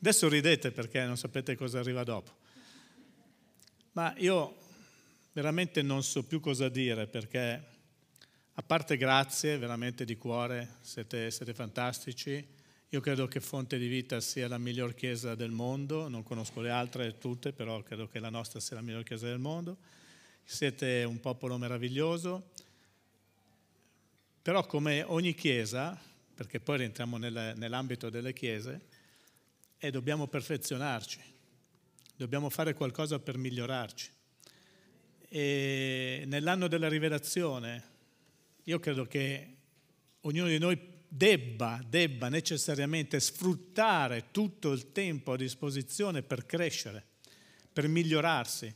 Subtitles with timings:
[0.00, 2.34] Adesso ridete perché non sapete cosa arriva dopo.
[3.92, 4.56] Ma io
[5.32, 7.64] veramente non so più cosa dire perché,
[8.54, 12.42] a parte grazie veramente di cuore, siete, siete fantastici.
[12.88, 16.70] Io credo che Fonte di Vita sia la miglior chiesa del mondo, non conosco le
[16.70, 19.76] altre tutte, però credo che la nostra sia la miglior chiesa del mondo.
[20.44, 22.52] Siete un popolo meraviglioso,
[24.40, 26.00] però come ogni chiesa,
[26.34, 28.88] perché poi rientriamo nel, nell'ambito delle chiese,
[29.82, 31.18] e dobbiamo perfezionarci,
[32.14, 34.10] dobbiamo fare qualcosa per migliorarci.
[35.26, 37.88] E nell'anno della rivelazione
[38.64, 39.56] io credo che
[40.20, 47.02] ognuno di noi debba, debba necessariamente sfruttare tutto il tempo a disposizione per crescere,
[47.72, 48.72] per migliorarsi.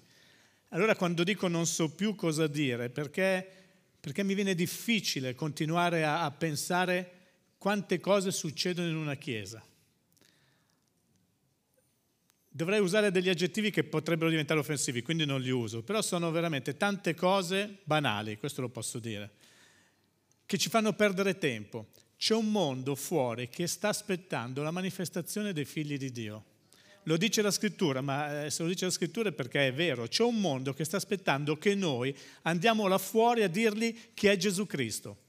[0.70, 3.46] Allora quando dico non so più cosa dire, perché,
[4.00, 7.10] perché mi viene difficile continuare a, a pensare
[7.58, 9.62] quante cose succedono in una chiesa.
[12.56, 16.76] Dovrei usare degli aggettivi che potrebbero diventare offensivi, quindi non li uso, però sono veramente
[16.76, 19.32] tante cose banali, questo lo posso dire,
[20.46, 21.88] che ci fanno perdere tempo.
[22.16, 26.44] C'è un mondo fuori che sta aspettando la manifestazione dei figli di Dio.
[27.06, 30.06] Lo dice la scrittura, ma eh, se lo dice la scrittura è perché è vero.
[30.06, 34.36] C'è un mondo che sta aspettando che noi andiamo là fuori a dirgli chi è
[34.36, 35.23] Gesù Cristo.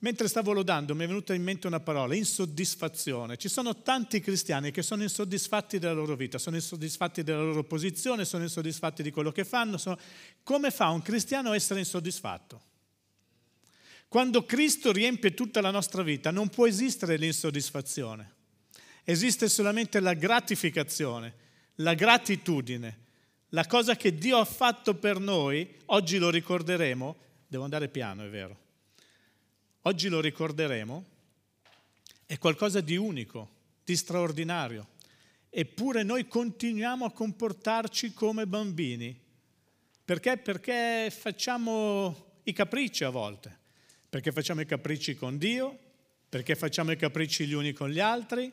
[0.00, 3.38] Mentre stavo lodando mi è venuta in mente una parola, insoddisfazione.
[3.38, 8.26] Ci sono tanti cristiani che sono insoddisfatti della loro vita, sono insoddisfatti della loro posizione,
[8.26, 9.78] sono insoddisfatti di quello che fanno.
[9.78, 9.98] Sono...
[10.42, 12.62] Come fa un cristiano a essere insoddisfatto?
[14.06, 18.34] Quando Cristo riempie tutta la nostra vita non può esistere l'insoddisfazione,
[19.02, 21.34] esiste solamente la gratificazione,
[21.76, 22.98] la gratitudine,
[23.48, 27.16] la cosa che Dio ha fatto per noi, oggi lo ricorderemo,
[27.48, 28.64] devo andare piano, è vero
[29.86, 31.04] oggi lo ricorderemo,
[32.26, 33.48] è qualcosa di unico,
[33.84, 34.88] di straordinario.
[35.48, 39.18] Eppure noi continuiamo a comportarci come bambini.
[40.04, 40.38] Perché?
[40.38, 43.56] Perché facciamo i capricci a volte,
[44.08, 45.78] perché facciamo i capricci con Dio,
[46.28, 48.52] perché facciamo i capricci gli uni con gli altri,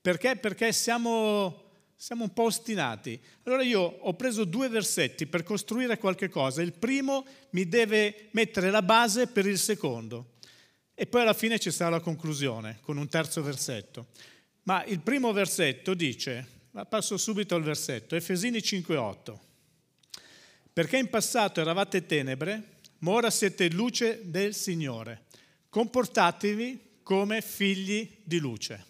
[0.00, 0.36] perché?
[0.36, 3.20] Perché siamo, siamo un po' ostinati.
[3.44, 6.60] Allora io ho preso due versetti per costruire qualche cosa.
[6.60, 10.30] Il primo mi deve mettere la base per il secondo.
[10.94, 14.08] E poi alla fine ci sarà la conclusione con un terzo versetto.
[14.64, 16.46] Ma il primo versetto dice,
[16.88, 19.38] passo subito al versetto, Efesini 5:8.
[20.72, 25.24] Perché in passato eravate tenebre, ma ora siete luce del Signore.
[25.68, 28.84] Comportatevi come figli di luce.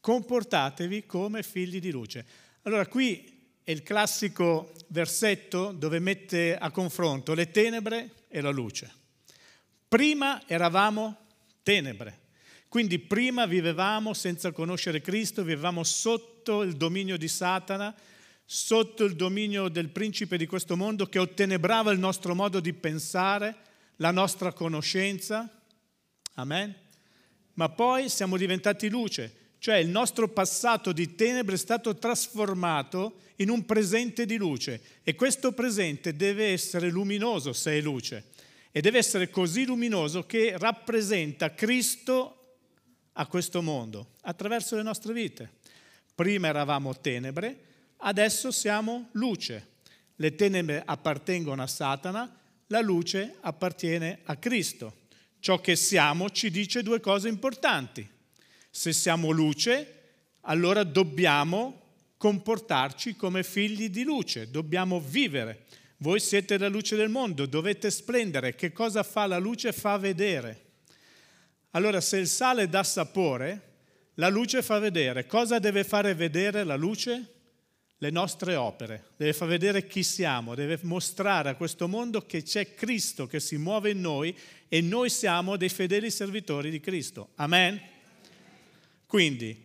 [0.00, 2.24] Comportatevi come figli di luce.
[2.62, 9.00] Allora qui è il classico versetto dove mette a confronto le tenebre e la luce.
[9.92, 11.18] Prima eravamo
[11.62, 12.20] tenebre,
[12.68, 17.94] quindi prima vivevamo senza conoscere Cristo, vivevamo sotto il dominio di Satana,
[18.42, 23.54] sotto il dominio del principe di questo mondo che ottenebrava il nostro modo di pensare,
[23.96, 25.46] la nostra conoscenza.
[26.36, 26.74] Amen.
[27.52, 33.50] Ma poi siamo diventati luce, cioè il nostro passato di tenebre è stato trasformato in
[33.50, 38.30] un presente di luce e questo presente deve essere luminoso se è luce
[38.72, 42.56] e deve essere così luminoso che rappresenta Cristo
[43.12, 45.60] a questo mondo attraverso le nostre vite.
[46.14, 47.64] Prima eravamo tenebre,
[47.98, 49.68] adesso siamo luce.
[50.16, 52.38] Le tenebre appartengono a Satana,
[52.68, 55.00] la luce appartiene a Cristo.
[55.38, 58.08] Ciò che siamo ci dice due cose importanti.
[58.70, 60.00] Se siamo luce,
[60.42, 61.80] allora dobbiamo
[62.16, 65.66] comportarci come figli di luce, dobbiamo vivere.
[66.02, 68.56] Voi siete la luce del mondo, dovete splendere.
[68.56, 69.72] Che cosa fa la luce?
[69.72, 70.64] Fa vedere.
[71.70, 73.70] Allora, se il sale dà sapore,
[74.14, 75.26] la luce fa vedere.
[75.26, 77.26] Cosa deve fare vedere la luce?
[77.98, 79.10] Le nostre opere.
[79.16, 83.56] Deve far vedere chi siamo, deve mostrare a questo mondo che c'è Cristo che si
[83.56, 84.36] muove in noi
[84.66, 87.28] e noi siamo dei fedeli servitori di Cristo.
[87.36, 87.80] Amen?
[89.06, 89.56] Quindi,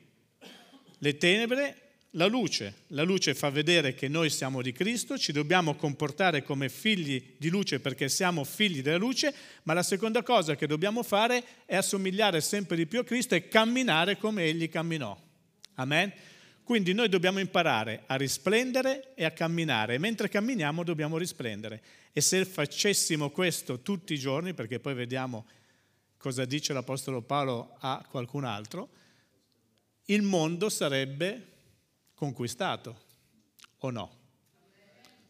[1.00, 1.87] le tenebre
[2.18, 2.84] la luce.
[2.88, 7.50] La luce fa vedere che noi siamo di Cristo, ci dobbiamo comportare come figli di
[7.50, 9.34] luce perché siamo figli della luce,
[9.64, 13.48] ma la seconda cosa che dobbiamo fare è assomigliare sempre di più a Cristo e
[13.48, 15.18] camminare come Egli camminò.
[15.75, 16.12] Amen?
[16.64, 21.81] Quindi noi dobbiamo imparare a risplendere e a camminare, mentre camminiamo dobbiamo risplendere.
[22.12, 25.46] E se facessimo questo tutti i giorni, perché poi vediamo
[26.18, 28.90] cosa dice l'Apostolo Paolo a qualcun altro,
[30.06, 31.56] il mondo sarebbe
[32.18, 33.00] conquistato
[33.78, 34.18] o no?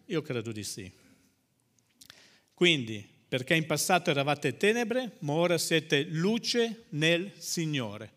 [0.06, 0.90] Io credo di sì.
[2.54, 8.14] Quindi, perché in passato eravate tenebre, ma ora siete luce nel Signore.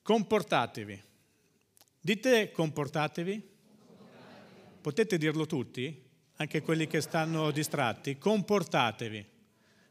[0.00, 1.02] comportatevi.
[2.00, 3.48] Dite comportatevi.
[4.80, 6.08] Potete dirlo tutti?
[6.36, 8.16] Anche quelli che stanno distratti?
[8.16, 9.26] Comportatevi.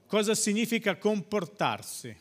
[0.07, 2.17] Cosa significa comportarsi?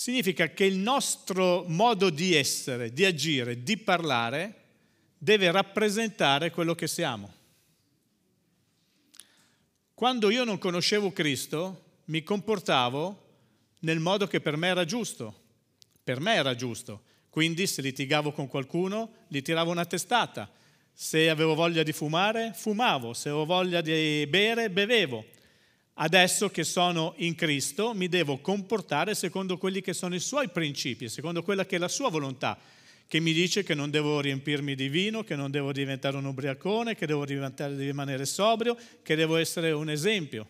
[0.00, 4.54] Significa che il nostro modo di essere, di agire, di parlare
[5.18, 7.30] deve rappresentare quello che siamo.
[9.92, 13.26] Quando io non conoscevo Cristo, mi comportavo
[13.80, 15.38] nel modo che per me era giusto.
[16.02, 17.02] Per me era giusto.
[17.28, 20.50] Quindi se litigavo con qualcuno, gli tiravo una testata.
[20.94, 23.12] Se avevo voglia di fumare, fumavo.
[23.12, 25.26] Se avevo voglia di bere, bevevo.
[25.94, 31.08] Adesso che sono in Cristo, mi devo comportare secondo quelli che sono i suoi principi,
[31.08, 32.58] secondo quella che è la sua volontà
[33.10, 36.94] che mi dice che non devo riempirmi di vino, che non devo diventare un ubriacone,
[36.94, 40.46] che devo rimanere sobrio, che devo essere un esempio.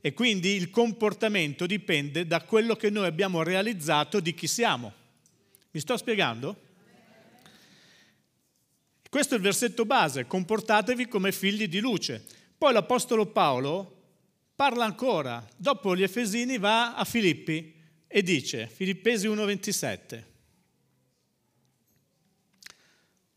[0.00, 4.92] E quindi il comportamento dipende da quello che noi abbiamo realizzato di chi siamo.
[5.72, 6.56] Mi sto spiegando?
[9.10, 12.24] Questo è il versetto base, comportatevi come figli di luce.
[12.56, 13.95] Poi l'Apostolo Paolo
[14.56, 17.74] parla ancora, dopo gli Efesini va a Filippi
[18.08, 20.34] e dice, Filippesi 1,27,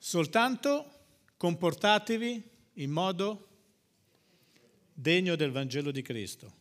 [0.01, 0.91] Soltanto
[1.35, 2.43] comportatevi
[2.75, 3.47] in modo
[4.93, 6.53] degno del Vangelo di Cristo.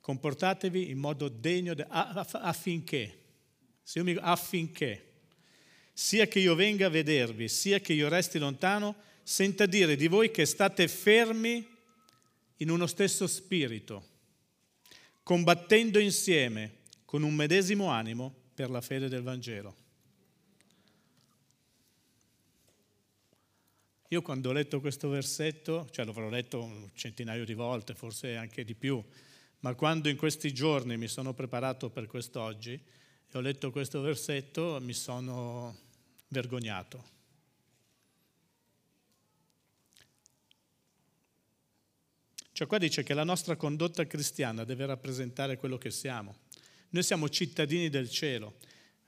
[0.00, 3.18] Comportatevi in modo degno de, affinché,
[4.20, 5.12] affinché,
[5.92, 8.94] sia che io venga a vedervi, sia che io resti lontano,
[9.24, 11.66] senta dire di voi che state fermi
[12.60, 14.08] in uno stesso spirito,
[15.22, 19.76] combattendo insieme con un medesimo animo per la fede del Vangelo.
[24.08, 28.64] Io quando ho letto questo versetto, cioè l'avrò letto un centinaio di volte, forse anche
[28.64, 29.02] di più,
[29.60, 34.78] ma quando in questi giorni mi sono preparato per quest'oggi e ho letto questo versetto
[34.82, 35.76] mi sono
[36.28, 37.18] vergognato.
[42.60, 46.40] Cioè qua dice che la nostra condotta cristiana deve rappresentare quello che siamo.
[46.90, 48.56] Noi siamo cittadini del cielo.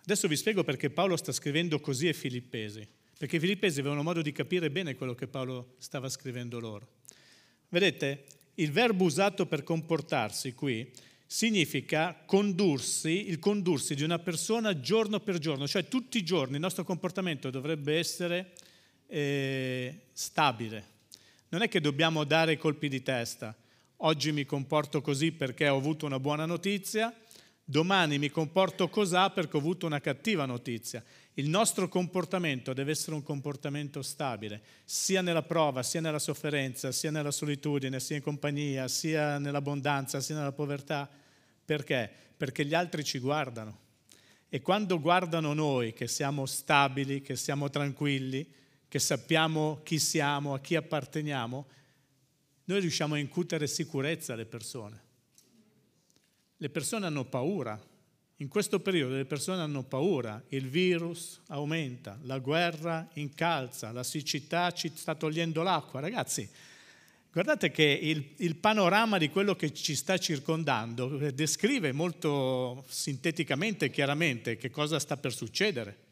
[0.05, 2.89] Adesso vi spiego perché Paolo sta scrivendo così ai Filippesi
[3.19, 6.89] perché i filippesi avevano modo di capire bene quello che Paolo stava scrivendo loro.
[7.69, 10.91] Vedete, il verbo usato per comportarsi qui
[11.27, 16.61] significa condursi, il condursi di una persona giorno per giorno, cioè tutti i giorni il
[16.61, 18.53] nostro comportamento dovrebbe essere
[19.09, 20.92] eh, stabile.
[21.53, 23.55] Non è che dobbiamo dare colpi di testa.
[23.99, 27.15] Oggi mi comporto così perché ho avuto una buona notizia,
[27.63, 31.05] domani mi comporto così perché ho avuto una cattiva notizia.
[31.35, 37.11] Il nostro comportamento deve essere un comportamento stabile, sia nella prova, sia nella sofferenza, sia
[37.11, 41.07] nella solitudine, sia in compagnia, sia nell'abbondanza, sia nella povertà.
[41.63, 42.11] Perché?
[42.35, 43.79] Perché gli altri ci guardano.
[44.49, 48.61] E quando guardano noi, che siamo stabili, che siamo tranquilli,
[48.93, 51.67] che sappiamo chi siamo, a chi apparteniamo,
[52.65, 55.01] noi riusciamo a incutere sicurezza alle persone.
[56.59, 57.83] Le persone hanno paura
[58.37, 64.73] in questo periodo le persone hanno paura, il virus aumenta, la guerra incalza, la siccità
[64.73, 66.01] ci sta togliendo l'acqua.
[66.01, 66.47] Ragazzi,
[67.33, 73.91] guardate che il, il panorama di quello che ci sta circondando descrive molto sinteticamente e
[73.91, 76.11] chiaramente che cosa sta per succedere.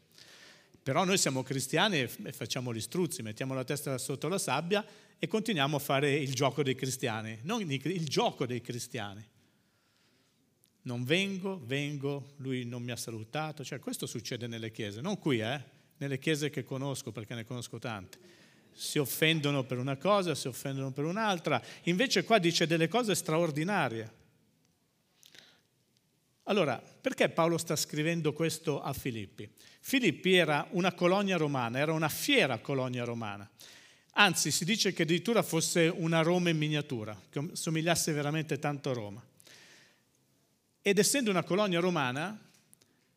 [0.83, 4.83] Però noi siamo cristiani e facciamo gli struzzi, mettiamo la testa sotto la sabbia
[5.19, 9.29] e continuiamo a fare il gioco dei cristiani, non il gioco dei cristiani
[10.83, 15.39] non vengo, vengo, lui non mi ha salutato, cioè questo succede nelle chiese, non qui,
[15.39, 15.61] eh?
[15.97, 18.17] nelle chiese che conosco perché ne conosco tante.
[18.71, 24.19] Si offendono per una cosa, si offendono per un'altra, invece qua dice delle cose straordinarie.
[26.45, 29.49] Allora, perché Paolo sta scrivendo questo a Filippi?
[29.79, 33.49] Filippi era una colonia romana, era una fiera colonia romana.
[34.13, 38.93] Anzi, si dice che addirittura fosse una Roma in miniatura, che somigliasse veramente tanto a
[38.93, 39.23] Roma.
[40.81, 42.37] Ed essendo una colonia romana,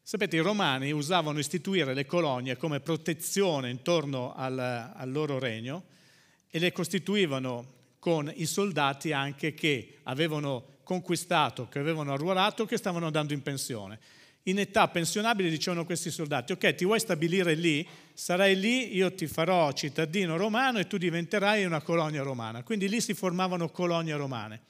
[0.03, 5.85] sapete, i romani usavano istituire le colonie come protezione intorno al, al loro regno
[6.51, 13.07] e le costituivano con i soldati anche che avevano conquistato, che avevano arruolato, che stavano
[13.07, 13.99] andando in pensione.
[14.45, 19.27] In età pensionabile dicevano questi soldati, ok, ti vuoi stabilire lì, sarai lì, io ti
[19.27, 22.63] farò cittadino romano e tu diventerai una colonia romana.
[22.63, 24.61] Quindi lì si formavano colonie romane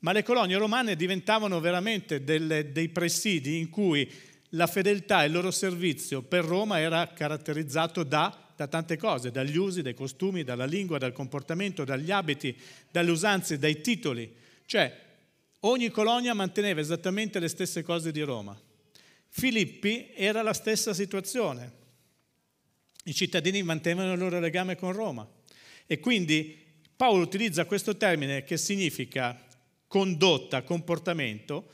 [0.00, 4.08] ma le colonie romane diventavano veramente delle, dei presidi in cui
[4.50, 9.56] la fedeltà e il loro servizio per Roma era caratterizzato da, da, tante cose, dagli
[9.56, 12.56] usi, dai costumi, dalla lingua, dal comportamento, dagli abiti,
[12.90, 14.32] dalle usanze, dai titoli.
[14.64, 14.94] Cioè,
[15.60, 18.58] ogni colonia manteneva esattamente le stesse cose di Roma.
[19.28, 21.84] Filippi era la stessa situazione.
[23.04, 25.28] I cittadini mantenevano il loro legame con Roma
[25.86, 26.64] e quindi
[26.96, 29.38] Paolo utilizza questo termine che significa
[29.86, 31.70] condotta, comportamento,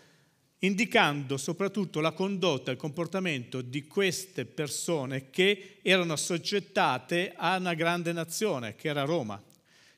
[0.58, 7.74] indicando soprattutto la condotta e il comportamento di queste persone che erano assoggettate a una
[7.74, 9.42] grande nazione, che era Roma.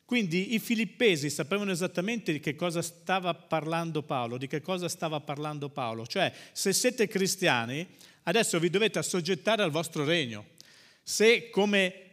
[0.04, 5.20] Quindi i filippesi sapevano esattamente di che cosa stava parlando Paolo, di che cosa stava
[5.20, 6.06] parlando Paolo.
[6.06, 7.86] Cioè, se siete cristiani,
[8.24, 10.46] adesso vi dovete assoggettare al vostro regno.
[11.02, 12.04] Se come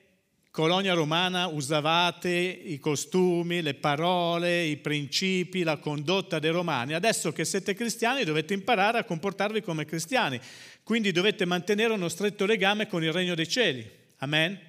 [0.51, 6.93] colonia romana usavate i costumi, le parole, i principi, la condotta dei romani.
[6.93, 10.39] Adesso che siete cristiani dovete imparare a comportarvi come cristiani,
[10.83, 13.89] quindi dovete mantenere uno stretto legame con il regno dei cieli.
[14.17, 14.59] Amen?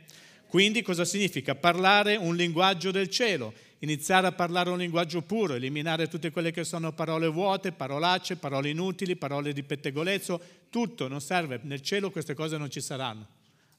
[0.52, 1.54] Quindi cosa significa?
[1.54, 6.62] Parlare un linguaggio del cielo, iniziare a parlare un linguaggio puro, eliminare tutte quelle che
[6.62, 12.34] sono parole vuote, parolacce, parole inutili, parole di pettegolezzo, tutto non serve, nel cielo queste
[12.34, 13.26] cose non ci saranno.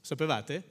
[0.02, 0.64] Sapevate?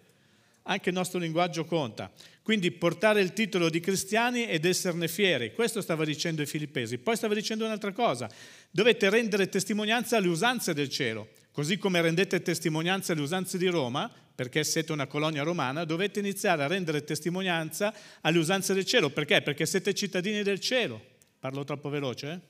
[0.64, 2.10] anche il nostro linguaggio conta.
[2.42, 6.98] Quindi portare il titolo di cristiani ed esserne fieri, questo stava dicendo i filippesi.
[6.98, 8.28] Poi stava dicendo un'altra cosa,
[8.70, 14.10] dovete rendere testimonianza alle usanze del cielo, così come rendete testimonianza alle usanze di Roma,
[14.34, 19.10] perché siete una colonia romana, dovete iniziare a rendere testimonianza alle usanze del cielo.
[19.10, 19.42] Perché?
[19.42, 21.00] Perché siete cittadini del cielo.
[21.38, 22.30] Parlo troppo veloce?
[22.32, 22.40] Eh?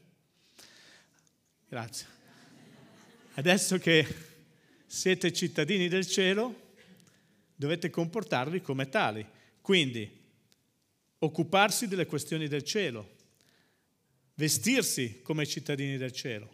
[1.68, 2.06] Grazie.
[3.34, 4.06] Adesso che
[4.86, 6.70] siete cittadini del cielo,
[7.54, 9.26] dovete comportarvi come tali.
[9.60, 10.20] Quindi
[11.18, 13.16] occuparsi delle questioni del cielo,
[14.34, 16.52] vestirsi come cittadini del cielo,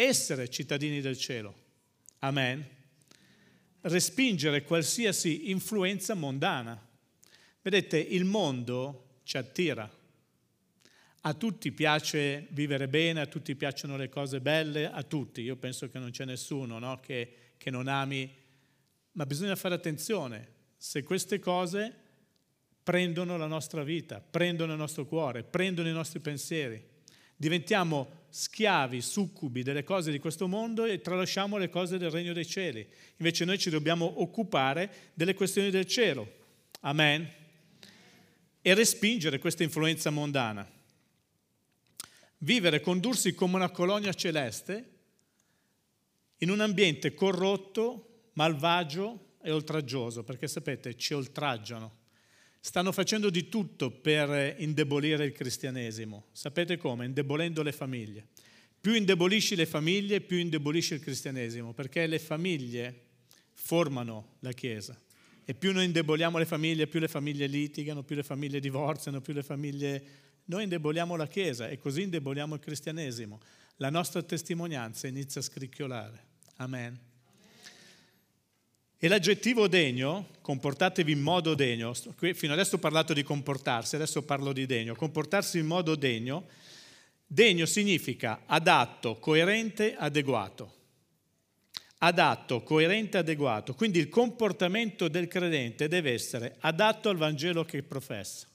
[0.00, 1.54] essere cittadini del cielo.
[2.20, 2.66] Amen.
[3.80, 6.80] Respingere qualsiasi influenza mondana.
[7.60, 9.90] Vedete, il mondo ci attira.
[11.22, 15.40] A tutti piace vivere bene, a tutti piacciono le cose belle, a tutti.
[15.40, 17.00] Io penso che non c'è nessuno no?
[17.00, 18.46] che, che non ami
[19.18, 21.92] ma bisogna fare attenzione se queste cose
[22.84, 26.80] prendono la nostra vita, prendono il nostro cuore, prendono i nostri pensieri.
[27.36, 32.46] Diventiamo schiavi, succubi delle cose di questo mondo e tralasciamo le cose del regno dei
[32.46, 32.86] cieli.
[33.16, 36.34] Invece noi ci dobbiamo occupare delle questioni del cielo.
[36.82, 37.28] Amen.
[38.62, 40.64] E respingere questa influenza mondana.
[42.38, 44.90] Vivere, condursi come una colonia celeste
[46.36, 51.97] in un ambiente corrotto malvagio e oltraggioso, perché sapete, ci oltraggiano.
[52.60, 56.26] Stanno facendo di tutto per indebolire il cristianesimo.
[56.32, 57.06] Sapete come?
[57.06, 58.26] Indebolendo le famiglie.
[58.80, 63.06] Più indebolisci le famiglie, più indebolisci il cristianesimo, perché le famiglie
[63.54, 65.00] formano la Chiesa.
[65.44, 69.32] E più noi indeboliamo le famiglie, più le famiglie litigano, più le famiglie divorziano, più
[69.32, 70.04] le famiglie...
[70.44, 73.40] Noi indeboliamo la Chiesa e così indeboliamo il cristianesimo.
[73.76, 76.24] La nostra testimonianza inizia a scricchiolare.
[76.56, 77.07] Amen.
[79.00, 81.94] E l'aggettivo degno, comportatevi in modo degno,
[82.34, 86.48] fino adesso ho parlato di comportarsi, adesso parlo di degno, comportarsi in modo degno,
[87.24, 90.74] degno significa adatto, coerente, adeguato.
[91.98, 93.72] Adatto, coerente, adeguato.
[93.74, 98.48] Quindi il comportamento del credente deve essere adatto al Vangelo che professa,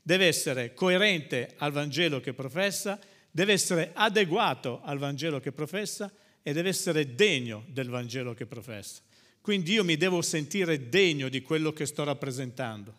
[0.00, 2.98] deve essere coerente al Vangelo che professa,
[3.30, 6.10] deve essere adeguato al Vangelo che professa
[6.42, 9.02] e deve essere degno del Vangelo che professa.
[9.44, 12.98] Quindi io mi devo sentire degno di quello che sto rappresentando.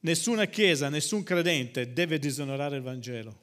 [0.00, 3.40] Nessuna chiesa, nessun credente deve disonorare il Vangelo.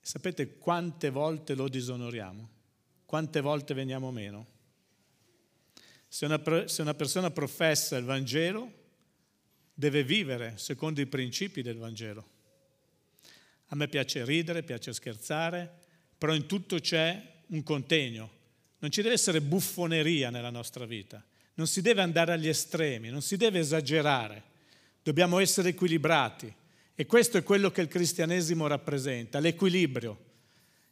[0.00, 2.48] Sapete quante volte lo disonoriamo?
[3.04, 4.46] Quante volte veniamo meno?
[6.08, 8.72] Se una, se una persona professa il Vangelo,
[9.74, 12.26] deve vivere secondo i principi del Vangelo.
[13.66, 15.70] A me piace ridere, piace scherzare,
[16.16, 18.42] però in tutto c'è un contegno,
[18.84, 21.24] non ci deve essere buffoneria nella nostra vita,
[21.54, 24.42] non si deve andare agli estremi, non si deve esagerare,
[25.02, 26.52] dobbiamo essere equilibrati
[26.94, 30.32] e questo è quello che il cristianesimo rappresenta, l'equilibrio.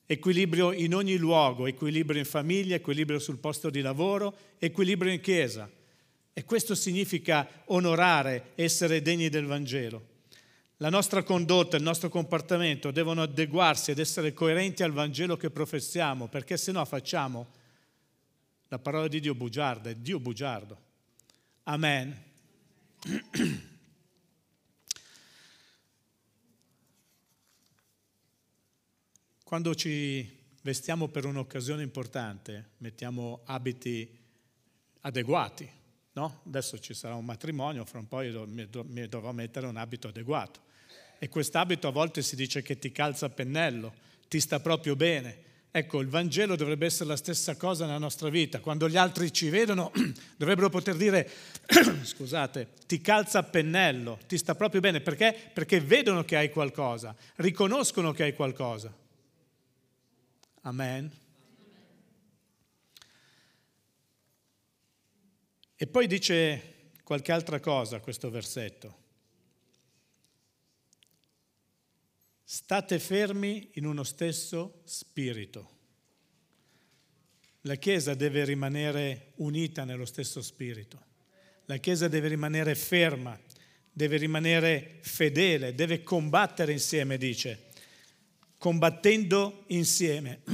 [0.07, 5.71] Equilibrio in ogni luogo, equilibrio in famiglia, equilibrio sul posto di lavoro, equilibrio in chiesa.
[6.33, 10.07] E questo significa onorare, essere degni del Vangelo.
[10.79, 16.29] La nostra condotta, il nostro comportamento devono adeguarsi ed essere coerenti al Vangelo che professiamo,
[16.29, 17.61] perché se no facciamo
[18.73, 20.81] la parola di Dio bugiarda, è Dio bugiardo.
[21.65, 22.25] Amen.
[29.45, 30.27] Quando ci
[30.63, 34.19] vestiamo per un'occasione importante, mettiamo abiti
[35.01, 35.71] adeguati,
[36.13, 36.41] no?
[36.47, 40.61] Adesso ci sarà un matrimonio, fra un po' io mi dovrò mettere un abito adeguato.
[41.19, 43.93] e quest'abito a volte si dice che ti calza a pennello,
[44.29, 45.51] ti sta proprio bene.
[45.75, 48.61] Ecco, il Vangelo dovrebbe essere la stessa cosa nella nostra vita.
[48.61, 49.91] Quando gli altri ci vedono,
[50.37, 51.27] dovrebbero poter dire,
[52.05, 55.01] scusate, ti calza a pennello, ti sta proprio bene.
[55.01, 55.35] Perché?
[55.51, 58.95] Perché vedono che hai qualcosa, riconoscono che hai qualcosa.
[60.61, 61.11] Amen.
[65.75, 69.02] E poi dice qualche altra cosa questo versetto.
[72.55, 75.71] State fermi in uno stesso spirito.
[77.63, 81.03] La Chiesa deve rimanere unita nello stesso spirito.
[81.65, 83.41] La Chiesa deve rimanere ferma,
[83.91, 87.71] deve rimanere fedele, deve combattere insieme, dice,
[88.59, 90.43] combattendo insieme.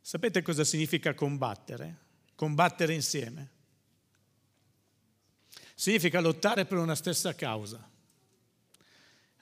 [0.00, 1.96] Sapete cosa significa combattere?
[2.34, 3.53] Combattere insieme
[5.74, 7.90] significa lottare per una stessa causa.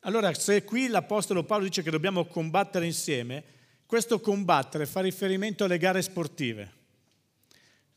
[0.01, 3.45] Allora, se qui l'Apostolo Paolo dice che dobbiamo combattere insieme,
[3.87, 6.81] questo combattere fa riferimento alle gare sportive.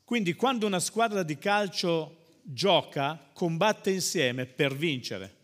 [0.04, 5.38] Quindi quando una squadra di calcio gioca, combatte insieme per vincere.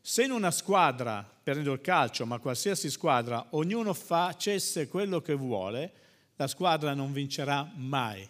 [0.00, 5.92] Se in una squadra, prendendo il calcio, ma qualsiasi squadra, ognuno facesse quello che vuole,
[6.34, 8.28] la squadra non vincerà mai.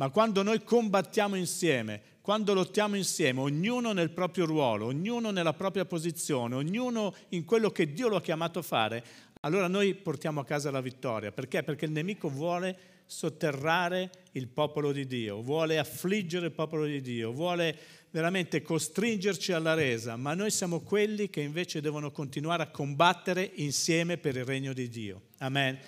[0.00, 5.84] Ma quando noi combattiamo insieme, quando lottiamo insieme, ognuno nel proprio ruolo, ognuno nella propria
[5.84, 9.04] posizione, ognuno in quello che Dio lo ha chiamato a fare,
[9.40, 11.32] allora noi portiamo a casa la vittoria.
[11.32, 11.62] Perché?
[11.62, 17.30] Perché il nemico vuole sotterrare il popolo di Dio, vuole affliggere il popolo di Dio,
[17.32, 17.76] vuole
[18.10, 24.16] veramente costringerci alla resa, ma noi siamo quelli che invece devono continuare a combattere insieme
[24.16, 25.24] per il regno di Dio.
[25.40, 25.78] Amen.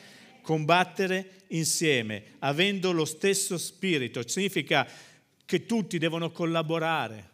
[0.42, 4.87] Combattere insieme, avendo lo stesso spirito, significa
[5.44, 7.30] che tutti devono collaborare,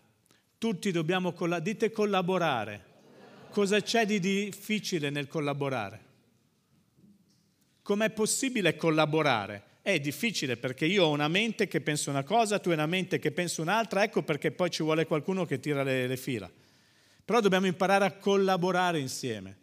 [0.59, 2.85] tutti dobbiamo collaborare, dite collaborare.
[3.51, 6.05] Cosa c'è di difficile nel collaborare?
[7.83, 9.63] Com'è possibile collaborare?
[9.81, 13.19] È difficile perché io ho una mente che pensa una cosa, tu hai una mente
[13.19, 16.51] che pensa un'altra, ecco perché poi ci vuole qualcuno che tira le, le fila.
[17.25, 19.57] Però dobbiamo imparare a collaborare insieme.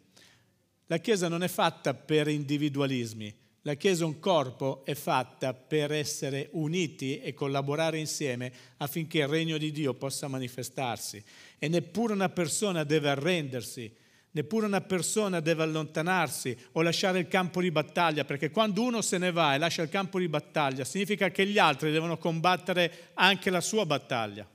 [0.86, 3.34] La Chiesa non è fatta per individualismi,
[3.66, 9.58] la Chiesa un corpo è fatta per essere uniti e collaborare insieme affinché il regno
[9.58, 11.20] di Dio possa manifestarsi.
[11.58, 13.92] E neppure una persona deve arrendersi,
[14.30, 19.18] neppure una persona deve allontanarsi o lasciare il campo di battaglia, perché quando uno se
[19.18, 23.50] ne va e lascia il campo di battaglia, significa che gli altri devono combattere anche
[23.50, 24.48] la sua battaglia.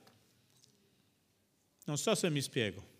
[1.83, 2.90] Non so se mi spiego.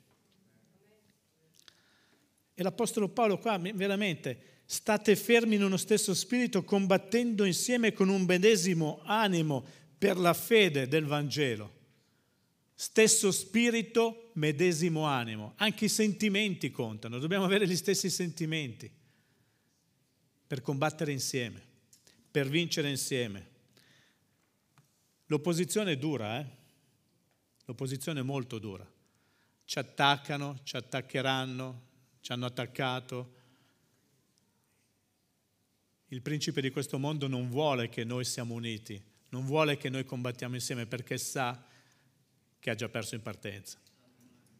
[2.62, 8.22] E l'Apostolo Paolo qua veramente State fermi in uno stesso spirito, combattendo insieme con un
[8.22, 9.66] medesimo animo
[9.98, 11.80] per la fede del Vangelo.
[12.74, 15.56] Stesso spirito, medesimo animo.
[15.58, 18.90] Anche i sentimenti contano, dobbiamo avere gli stessi sentimenti
[20.48, 21.62] per combattere insieme,
[22.30, 23.50] per vincere insieme.
[25.26, 26.46] L'opposizione è dura, eh?
[27.66, 28.90] L'opposizione è molto dura.
[29.66, 31.90] Ci attaccano, ci attaccheranno,
[32.22, 33.40] ci hanno attaccato
[36.14, 40.04] il principe di questo mondo non vuole che noi siamo uniti, non vuole che noi
[40.04, 41.66] combattiamo insieme perché sa
[42.60, 43.80] che ha già perso in partenza.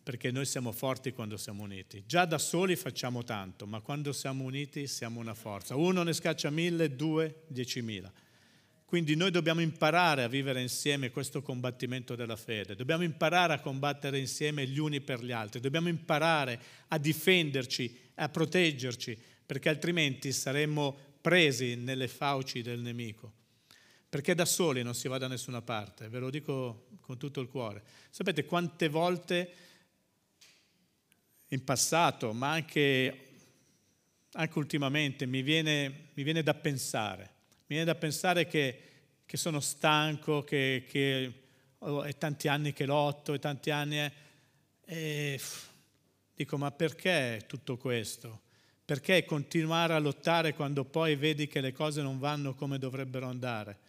[0.02, 2.04] Perché noi siamo forti quando siamo uniti.
[2.08, 5.76] Già da soli facciamo tanto, ma quando siamo uniti siamo una forza.
[5.76, 8.12] Uno ne scaccia mille, due, diecimila.
[8.92, 14.20] Quindi noi dobbiamo imparare a vivere insieme questo combattimento della fede, dobbiamo imparare a combattere
[14.20, 20.94] insieme gli uni per gli altri, dobbiamo imparare a difenderci, a proteggerci, perché altrimenti saremmo
[21.22, 23.32] presi nelle fauci del nemico,
[24.10, 27.48] perché da soli non si va da nessuna parte, ve lo dico con tutto il
[27.48, 27.82] cuore.
[28.10, 29.54] Sapete quante volte
[31.48, 33.28] in passato, ma anche,
[34.34, 37.40] anche ultimamente, mi viene, mi viene, da pensare,
[37.72, 38.80] viene da pensare che,
[39.26, 41.34] che sono stanco, che, che
[41.78, 43.98] oh, è tanti anni che lotto, è tanti anni...
[43.98, 44.12] È,
[44.84, 45.40] e
[46.34, 48.42] dico, ma perché tutto questo?
[48.84, 53.80] Perché continuare a lottare quando poi vedi che le cose non vanno come dovrebbero andare?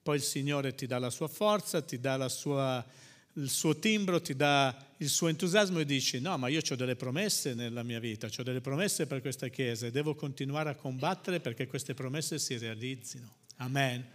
[0.00, 2.86] Poi il Signore ti dà la sua forza, ti dà sua,
[3.34, 6.96] il suo timbro, ti dà il suo entusiasmo e dici no, ma io ho delle
[6.96, 11.40] promesse nella mia vita, ho delle promesse per questa Chiesa e devo continuare a combattere
[11.40, 13.36] perché queste promesse si realizzino.
[13.58, 14.06] Amen.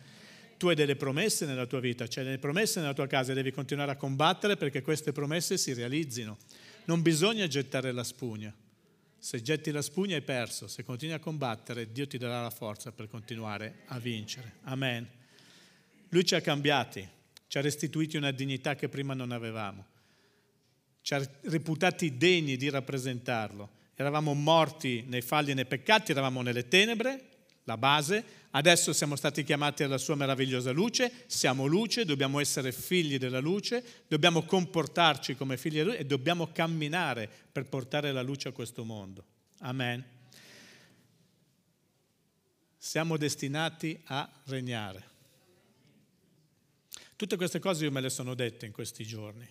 [0.58, 3.52] Tu hai delle promesse nella tua vita, c'hai delle promesse nella tua casa e devi
[3.52, 6.38] continuare a combattere perché queste promesse si realizzino.
[6.86, 8.54] Non bisogna gettare la spugna.
[9.17, 12.91] Se getti la spugna hai perso, se continui a combattere Dio ti darà la forza
[12.91, 14.56] per continuare a vincere.
[14.63, 15.08] Amen.
[16.10, 17.08] Lui ci ha cambiati,
[17.53, 19.85] ci ha restituiti una dignità che prima non avevamo.
[21.01, 23.69] ci ha reputati degni di rappresentarlo.
[23.93, 27.29] Eravamo morti nei falli e nei peccati, eravamo nelle tenebre,
[27.65, 33.19] la base, adesso siamo stati chiamati alla sua meravigliosa luce, siamo luce, dobbiamo essere figli
[33.19, 38.47] della luce, dobbiamo comportarci come figli della luce e dobbiamo camminare per portare la luce
[38.47, 39.23] a questo mondo.
[39.59, 40.03] Amen.
[42.79, 45.11] Siamo destinati a regnare.
[47.23, 49.47] Tutte queste cose io me le sono dette in questi giorni.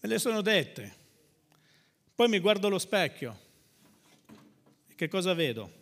[0.00, 0.96] Me le sono dette.
[2.14, 3.40] Poi mi guardo allo specchio.
[4.94, 5.77] Che cosa vedo?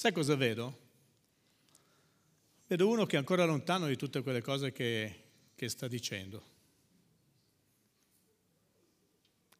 [0.00, 0.78] Sai cosa vedo?
[2.66, 6.42] Vedo uno che è ancora lontano di tutte quelle cose che, che sta dicendo.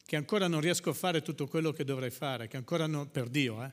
[0.02, 3.28] Che ancora non riesco a fare tutto quello che dovrei fare, che ancora non, per
[3.28, 3.70] Dio, eh,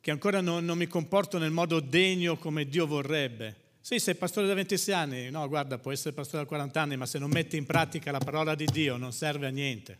[0.00, 4.46] che ancora non, non mi comporto nel modo degno come Dio vorrebbe sì, sei pastore
[4.46, 7.56] da 26 anni, no, guarda, puoi essere pastore da 40 anni, ma se non metti
[7.56, 9.98] in pratica la parola di Dio non serve a niente.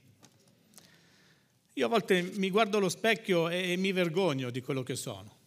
[1.73, 5.43] Io a volte mi guardo allo specchio e, mi vergogno di quello che sono,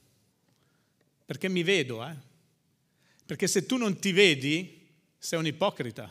[1.28, 2.16] perché mi vedo, eh?
[3.26, 4.88] Perché se tu non ti vedi,
[5.18, 6.10] sei un ipocrita.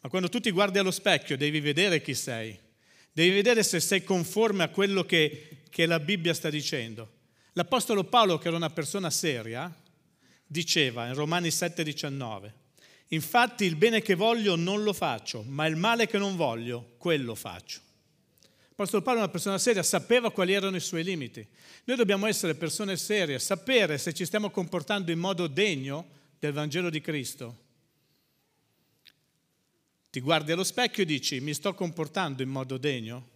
[0.00, 2.54] Ma quando tu ti guardi allo specchio devi vedere chi sei,
[3.10, 7.12] devi vedere se sei conforme a quello che, che la Bibbia sta dicendo.
[7.54, 9.74] L'Apostolo Paolo, che era una persona seria,
[10.44, 12.52] diceva in Romani 7:19,
[13.08, 17.34] infatti il bene che voglio non lo faccio, ma il male che non voglio, quello
[17.34, 17.80] faccio.
[18.78, 21.46] L'Apostolo Paolo è una persona seria, sapeva quali erano i suoi limiti.
[21.84, 26.06] Noi dobbiamo essere persone serie, sapere se ci stiamo comportando in modo degno
[26.38, 27.56] del Vangelo di Cristo.
[30.10, 33.28] Ti guardi allo specchio e dici, mi sto comportando in modo degno?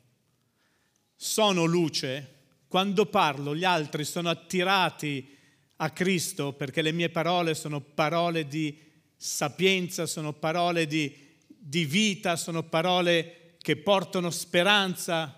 [1.16, 2.35] Sono luce?
[2.68, 5.38] Quando parlo gli altri sono attirati
[5.76, 8.79] a Cristo perché le mie parole sono parole di
[9.16, 15.37] sapienza, sono parole di, di vita, sono parole che portano speranza.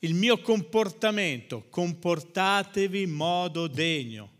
[0.00, 4.30] Il mio comportamento, comportatevi in modo degno,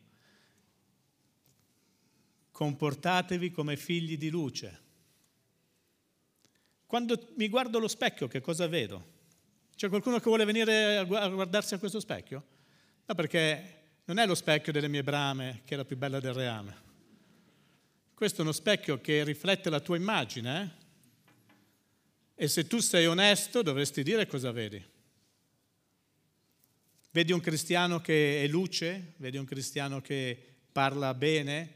[2.53, 4.81] comportatevi come figli di luce.
[6.87, 9.15] Quando mi guardo allo specchio, che cosa vedo?
[9.75, 12.45] C'è qualcuno che vuole venire a guardarsi a questo specchio?
[13.07, 16.33] No, perché non è lo specchio delle mie brame che è la più bella del
[16.33, 16.85] reame.
[18.15, 20.63] Questo è uno specchio che riflette la tua immagine.
[20.63, 20.86] Eh?
[22.37, 24.81] E se tu sei onesto dovresti dire cosa vedi.
[27.11, 30.39] Vedi un cristiano che è luce, vedi un cristiano che
[30.71, 31.73] parla bene,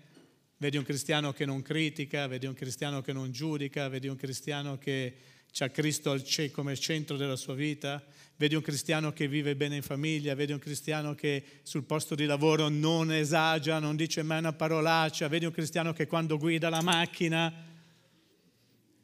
[0.59, 4.77] vedi un cristiano che non critica, vedi un cristiano che non giudica, vedi un cristiano
[4.77, 5.15] che
[5.59, 6.15] ha Cristo
[6.53, 8.05] come centro della sua vita,
[8.37, 12.27] vedi un cristiano che vive bene in famiglia, vedi un cristiano che sul posto di
[12.27, 16.83] lavoro non esagera, non dice mai una parolaccia, vedi un cristiano che quando guida la
[16.83, 17.53] macchina,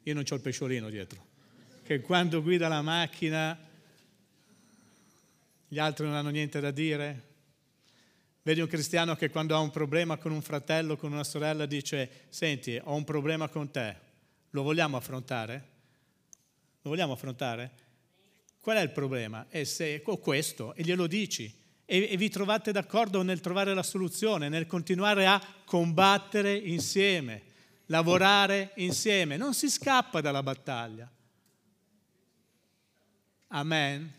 [0.03, 1.26] io non ho il pesciolino dietro,
[1.87, 3.57] che quando guida la macchina
[5.69, 7.23] gli altri non hanno niente da dire.
[8.41, 12.25] Vedi un cristiano che quando ha un problema con un fratello, con una sorella, dice,
[12.27, 13.95] senti, ho un problema con te,
[14.49, 15.67] lo vogliamo affrontare?
[16.81, 17.71] Lo vogliamo affrontare?
[18.59, 19.45] Qual è il problema?
[19.47, 21.45] È se questo e glielo dici
[21.85, 27.43] e, e vi trovate d'accordo nel trovare la soluzione, nel continuare a combattere insieme,
[27.85, 29.37] lavorare insieme.
[29.37, 31.09] Non si scappa dalla battaglia.
[33.49, 34.13] Amen.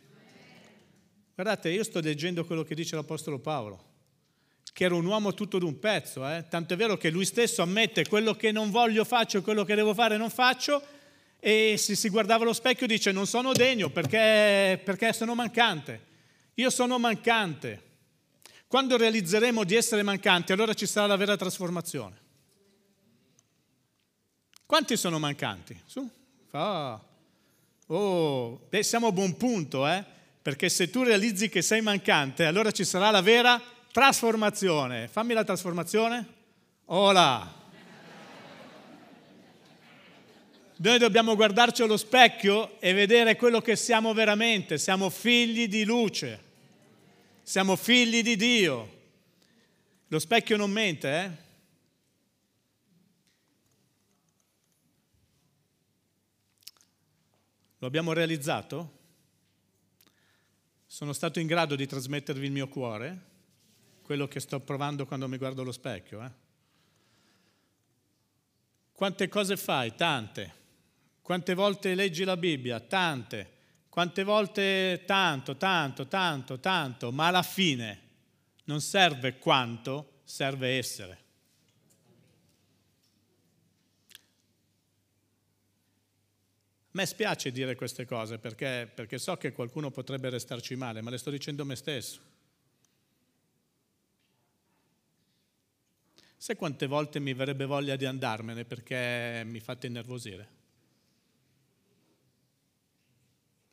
[1.35, 3.85] Guardate, io sto leggendo quello che dice l'Apostolo Paolo,
[4.73, 6.47] che era un uomo tutto d'un pezzo, eh?
[6.49, 9.95] tanto è vero che lui stesso ammette quello che non voglio faccio, quello che devo
[9.95, 10.83] fare non faccio,
[11.38, 16.07] e se si guardava allo specchio dice non sono degno perché, perché sono mancante.
[16.55, 17.83] Io sono mancante.
[18.67, 22.27] Quando realizzeremo di essere mancanti, allora ci sarà la vera trasformazione.
[24.67, 25.81] Quanti sono mancanti?
[25.87, 26.11] Su.
[26.51, 27.08] Ah.
[27.90, 30.05] Oh, beh, siamo a buon punto, eh?
[30.42, 35.09] Perché se tu realizzi che sei mancante, allora ci sarà la vera trasformazione.
[35.09, 36.27] Fammi la trasformazione.
[36.87, 37.55] Ola.
[40.77, 44.77] Noi dobbiamo guardarci allo specchio e vedere quello che siamo veramente.
[44.77, 46.40] Siamo figli di luce,
[47.42, 48.96] siamo figli di Dio.
[50.09, 51.48] Lo specchio non mente, eh?
[57.79, 58.97] Lo abbiamo realizzato?
[60.87, 63.29] Sono stato in grado di trasmettervi il mio cuore?
[64.09, 66.25] quello che sto provando quando mi guardo allo specchio.
[66.25, 66.31] Eh?
[68.91, 69.95] Quante cose fai?
[69.95, 70.55] Tante.
[71.21, 72.81] Quante volte leggi la Bibbia?
[72.81, 73.57] Tante.
[73.91, 78.01] Quante volte tanto, tanto, tanto, tanto, ma alla fine
[78.64, 81.25] non serve quanto, serve essere.
[86.99, 91.19] Me spiace dire queste cose perché, perché so che qualcuno potrebbe restarci male, ma le
[91.19, 92.19] sto dicendo a me stesso.
[96.37, 100.57] Sai quante volte mi verrebbe voglia di andarmene perché mi fate innervosire?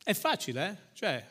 [0.04, 0.76] È facile, eh?
[0.92, 1.28] Cioè,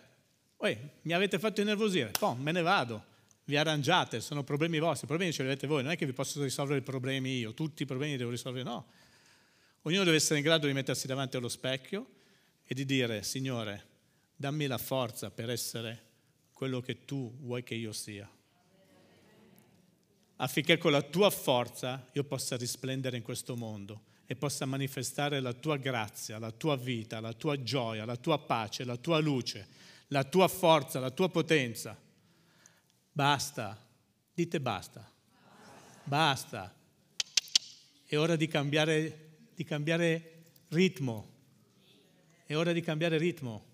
[0.57, 3.05] poi mi avete fatto innervosire, poi me ne vado,
[3.45, 6.11] vi arrangiate, sono problemi vostri, i problemi ce li avete voi, non è che vi
[6.13, 8.85] posso risolvere i problemi io, tutti i problemi li devo risolvere, no.
[9.87, 12.07] Ognuno deve essere in grado di mettersi davanti allo specchio
[12.63, 13.85] e di dire, Signore,
[14.35, 16.03] dammi la forza per essere
[16.53, 18.27] quello che tu vuoi che io sia,
[20.37, 25.53] affinché con la tua forza io possa risplendere in questo mondo e possa manifestare la
[25.53, 29.67] tua grazia, la tua vita, la tua gioia, la tua pace, la tua luce,
[30.07, 31.95] la tua forza, la tua potenza.
[33.11, 33.87] Basta,
[34.33, 35.07] dite basta,
[36.05, 36.73] basta.
[38.03, 39.24] È ora di cambiare,
[39.55, 41.33] di cambiare ritmo,
[42.45, 43.73] è ora di cambiare ritmo.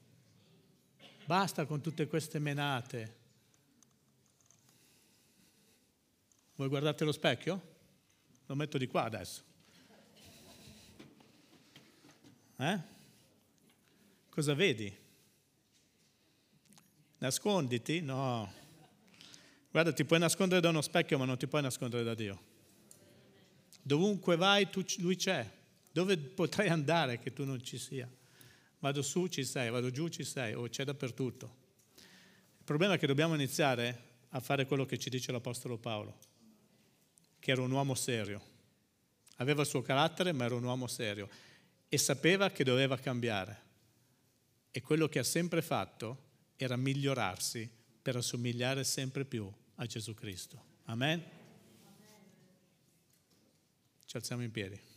[1.26, 3.20] Basta con tutte queste menate.
[6.56, 7.70] Voi guardate lo specchio?
[8.46, 9.44] Lo metto di qua adesso.
[12.58, 12.80] Eh?
[14.30, 14.96] Cosa vedi?
[17.17, 18.02] Nasconditi?
[18.02, 18.54] No.
[19.72, 22.50] Guarda, ti puoi nascondere da uno specchio, ma non ti puoi nascondere da Dio.
[23.82, 25.60] Dovunque vai, tu, lui c'è.
[25.91, 28.10] Dove potrai andare che tu non ci sia?
[28.80, 31.60] Vado su, ci sei, vado giù, ci sei, o c'è dappertutto.
[32.58, 36.17] Il problema è che dobbiamo iniziare a fare quello che ci dice l'Apostolo Paolo,
[37.39, 38.41] che era un uomo serio.
[39.38, 41.30] Aveva il suo carattere, ma era un uomo serio
[41.93, 43.69] e sapeva che doveva cambiare.
[44.71, 47.69] E quello che ha sempre fatto era migliorarsi
[48.01, 50.63] per assomigliare sempre più a Gesù Cristo.
[50.86, 51.21] Amen?
[54.06, 54.90] Ci alziamo in piedi.